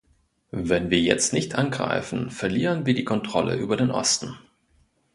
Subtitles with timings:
[0.49, 4.35] Wenn wir jetzt nicht angreifen, verlieren wir die Kontrolle über den Osten.